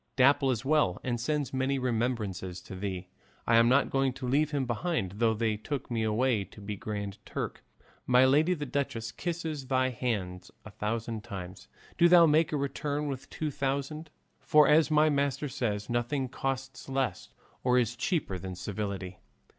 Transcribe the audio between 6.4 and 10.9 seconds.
to be Grand Turk. My lady the duchess kisses thy hands a